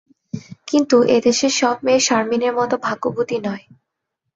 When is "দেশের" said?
1.27-1.53